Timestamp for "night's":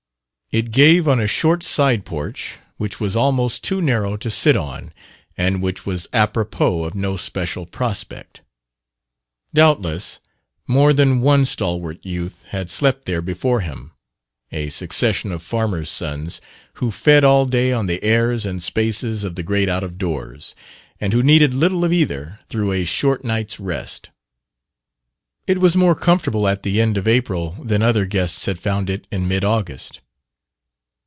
23.23-23.57